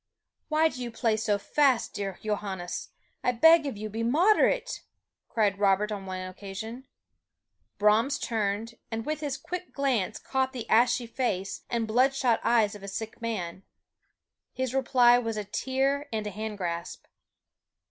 "Why 0.47 0.67
do 0.67 0.81
you 0.81 0.89
play 0.89 1.15
so 1.15 1.37
fast, 1.37 1.93
dear 1.93 2.17
Johannes? 2.23 2.89
I 3.23 3.31
beg 3.33 3.67
of 3.67 3.77
you, 3.77 3.87
be 3.87 4.01
moderate!" 4.01 4.81
cried 5.29 5.59
Robert 5.59 5.91
on 5.91 6.07
one 6.07 6.21
occasion. 6.21 6.87
Brahms 7.77 8.17
turned, 8.17 8.79
and 8.89 9.05
his 9.05 9.37
quick 9.37 9.71
glance 9.73 10.17
caught 10.17 10.53
the 10.53 10.67
ashy 10.71 11.05
face 11.05 11.65
and 11.69 11.87
bloodshot 11.87 12.39
eyes 12.43 12.73
of 12.73 12.81
a 12.81 12.87
sick 12.87 13.21
man. 13.21 13.61
His 14.53 14.73
reply 14.73 15.19
was 15.19 15.37
a 15.37 15.43
tear 15.45 16.09
and 16.11 16.25
a 16.25 16.31
hand 16.31 16.57
grasp. 16.57 17.05